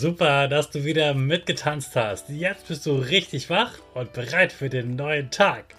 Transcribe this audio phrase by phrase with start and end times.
[0.00, 2.28] Super, dass du wieder mitgetanzt hast.
[2.28, 5.74] Jetzt bist du richtig wach und bereit für den neuen Tag.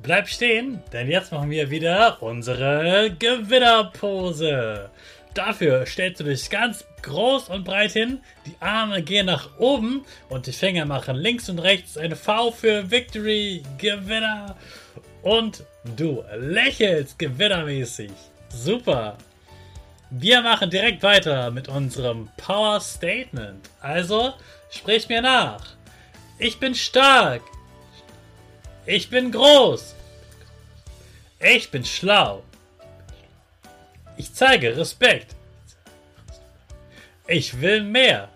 [0.00, 4.90] Bleib stehen, denn jetzt machen wir wieder unsere Gewinnerpose.
[5.34, 10.46] Dafür stellst du dich ganz groß und breit hin, die Arme gehen nach oben und
[10.46, 14.54] die Finger machen links und rechts eine V für Victory, Gewinner.
[15.22, 15.64] Und
[15.96, 18.12] du lächelst gewinnermäßig.
[18.50, 19.18] Super.
[20.16, 23.68] Wir machen direkt weiter mit unserem Power Statement.
[23.80, 24.34] Also,
[24.70, 25.66] sprich mir nach.
[26.38, 27.42] Ich bin stark.
[28.86, 29.96] Ich bin groß.
[31.40, 32.44] Ich bin schlau.
[34.16, 35.34] Ich zeige Respekt.
[37.26, 38.28] Ich will mehr.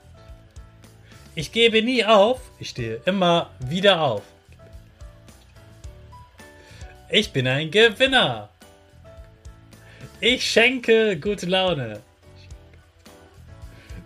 [1.37, 2.41] Ich gebe nie auf.
[2.59, 4.23] Ich stehe immer wieder auf.
[7.09, 8.49] Ich bin ein Gewinner.
[10.21, 12.01] Ich schenke gute Laune.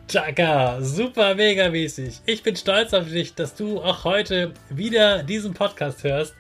[0.09, 2.21] Chaka, super mega mäßig.
[2.27, 6.35] Ich bin stolz auf dich, dass du auch heute wieder diesen Podcast hörst.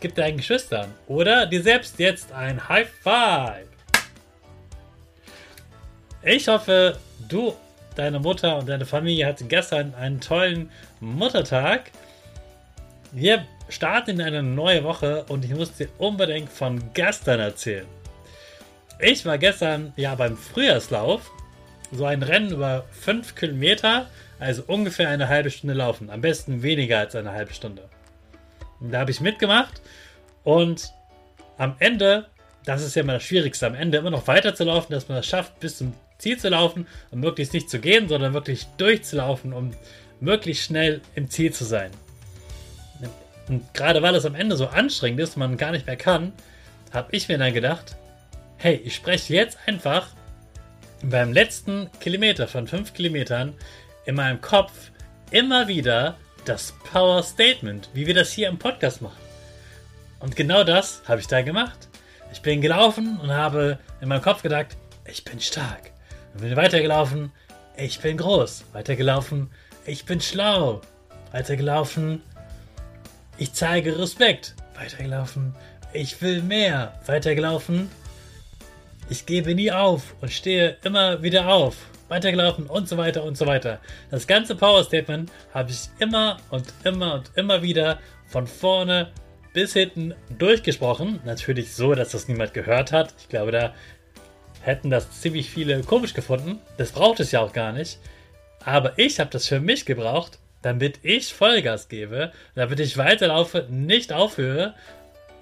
[0.00, 3.68] Gib deinen Geschwistern oder dir selbst jetzt ein High Five.
[6.24, 7.54] Ich hoffe, du,
[7.94, 10.68] deine Mutter und deine Familie hatten gestern einen tollen
[10.98, 11.92] Muttertag.
[13.12, 17.86] Wir starten in eine neue Woche und ich muss dir unbedingt von gestern erzählen.
[18.98, 21.30] Ich war gestern ja beim Frühjahrslauf,
[21.92, 24.06] so ein Rennen über 5 Kilometer,
[24.38, 26.08] also ungefähr eine halbe Stunde laufen.
[26.08, 27.88] Am besten weniger als eine halbe Stunde.
[28.80, 29.82] Und da habe ich mitgemacht
[30.44, 30.92] und
[31.58, 32.26] am Ende,
[32.64, 35.18] das ist ja immer das Schwierigste, am Ende immer noch weiter zu laufen, dass man
[35.18, 39.52] es schafft, bis zum Ziel zu laufen und möglichst nicht zu gehen, sondern wirklich durchzulaufen,
[39.52, 39.72] um
[40.20, 41.90] möglichst schnell im Ziel zu sein.
[43.48, 46.32] Und gerade weil es am Ende so anstrengend ist, man gar nicht mehr kann,
[46.92, 47.96] habe ich mir dann gedacht,
[48.66, 50.08] hey, ich spreche jetzt einfach
[51.00, 53.54] beim letzten Kilometer von 5 Kilometern
[54.06, 54.90] in meinem Kopf
[55.30, 56.16] immer wieder
[56.46, 59.20] das Power Statement, wie wir das hier im Podcast machen.
[60.18, 61.86] Und genau das habe ich da gemacht.
[62.32, 65.92] Ich bin gelaufen und habe in meinem Kopf gedacht, ich bin stark.
[66.34, 67.30] Und bin weitergelaufen,
[67.76, 68.64] ich bin groß.
[68.72, 69.48] Weitergelaufen,
[69.84, 70.80] ich bin schlau.
[71.30, 72.20] Weitergelaufen,
[73.38, 74.56] ich zeige Respekt.
[74.74, 75.54] Weitergelaufen,
[75.92, 76.98] ich will mehr.
[77.06, 77.88] Weitergelaufen,
[79.08, 81.76] ich gebe nie auf und stehe immer wieder auf.
[82.08, 83.80] Weitergelaufen und so weiter und so weiter.
[84.10, 89.10] Das ganze Power Statement habe ich immer und immer und immer wieder von vorne
[89.52, 91.20] bis hinten durchgesprochen.
[91.24, 93.14] Natürlich so, dass das niemand gehört hat.
[93.18, 93.74] Ich glaube, da
[94.60, 96.60] hätten das ziemlich viele komisch gefunden.
[96.76, 97.98] Das braucht es ja auch gar nicht.
[98.64, 104.12] Aber ich habe das für mich gebraucht, damit ich Vollgas gebe, damit ich weiterlaufe, nicht
[104.12, 104.74] aufhöre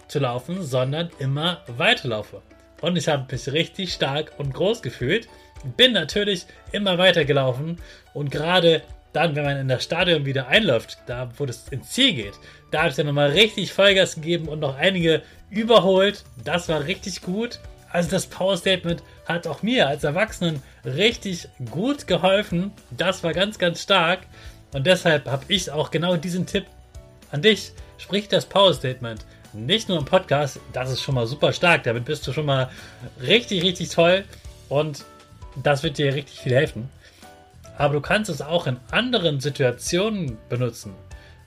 [0.08, 2.43] zu laufen, sondern immer weiterlaufe.
[2.81, 5.29] Und ich habe mich richtig stark und groß gefühlt.
[5.76, 7.79] Bin natürlich immer weiter gelaufen
[8.12, 8.82] und gerade
[9.15, 12.35] dann, wenn man in das Stadion wieder einläuft, da wo es ins Ziel geht,
[12.71, 16.25] da habe ich dann nochmal richtig Vollgas gegeben und noch einige überholt.
[16.44, 17.61] Das war richtig gut.
[17.91, 22.73] Also das Power Statement hat auch mir als Erwachsenen richtig gut geholfen.
[22.91, 24.20] Das war ganz, ganz stark.
[24.73, 26.67] Und deshalb habe ich auch genau diesen Tipp
[27.31, 27.70] an dich.
[27.99, 29.25] Sprich das Power Statement
[29.55, 31.85] nicht nur im Podcast, das ist schon mal super stark.
[31.85, 32.71] Damit bist du schon mal
[33.21, 34.25] richtig, richtig toll
[34.69, 35.05] und
[35.62, 36.89] das wird dir richtig viel helfen.
[37.79, 40.95] Aber du kannst es auch in anderen Situationen benutzen.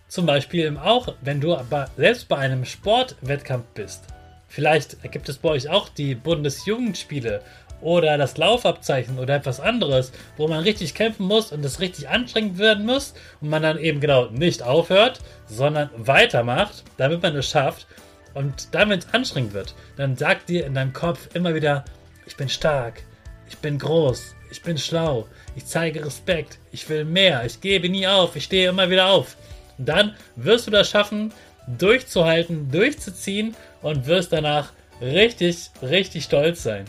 [0.07, 4.03] Zum Beispiel auch, wenn du aber selbst bei einem Sportwettkampf bist.
[4.47, 7.41] Vielleicht gibt es bei euch auch die Bundesjugendspiele
[7.81, 12.57] oder das Laufabzeichen oder etwas anderes, wo man richtig kämpfen muss und es richtig anstrengend
[12.57, 17.87] werden muss und man dann eben genau nicht aufhört, sondern weitermacht, damit man es schafft.
[18.33, 21.85] Und wenn es anstrengend wird, dann sagt dir in deinem Kopf immer wieder,
[22.25, 23.01] ich bin stark,
[23.49, 28.07] ich bin groß, ich bin schlau, ich zeige Respekt, ich will mehr, ich gebe nie
[28.07, 29.37] auf, ich stehe immer wieder auf.
[29.77, 31.33] Und dann wirst du das schaffen,
[31.67, 34.71] durchzuhalten, durchzuziehen und wirst danach
[35.01, 36.85] richtig, richtig stolz sein.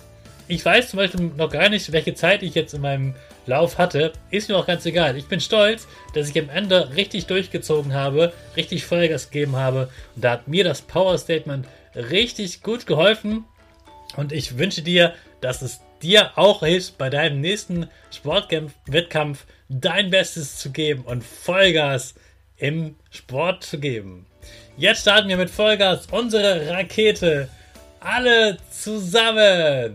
[0.50, 3.14] Ich weiß zum Beispiel noch gar nicht, welche Zeit ich jetzt in meinem
[3.44, 4.14] Lauf hatte.
[4.30, 5.18] Ist mir auch ganz egal.
[5.18, 9.90] Ich bin stolz, dass ich am Ende richtig durchgezogen habe, richtig Vollgas gegeben habe.
[10.16, 13.44] Und da hat mir das Power Statement richtig gut geholfen.
[14.16, 15.12] Und ich wünsche dir,
[15.42, 22.14] dass es dir auch hilft, bei deinem nächsten Sportwettkampf dein Bestes zu geben und Vollgas
[22.56, 24.24] im Sport zu geben.
[24.78, 27.50] Jetzt starten wir mit Vollgas unsere Rakete.
[28.00, 29.94] Alle zusammen.